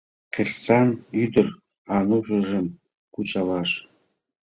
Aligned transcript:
Кырсан 0.33 0.89
ӱдыр 1.23 1.47
Анушыжым 1.97 2.65
кучалаш 3.13 3.71